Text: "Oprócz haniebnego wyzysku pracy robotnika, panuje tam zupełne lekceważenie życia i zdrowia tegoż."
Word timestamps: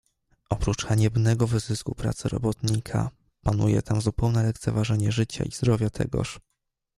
"Oprócz 0.49 0.85
haniebnego 0.85 1.47
wyzysku 1.47 1.95
pracy 1.95 2.29
robotnika, 2.29 3.09
panuje 3.43 3.81
tam 3.81 4.01
zupełne 4.01 4.43
lekceważenie 4.43 5.11
życia 5.11 5.43
i 5.43 5.51
zdrowia 5.51 5.89
tegoż." 5.89 6.39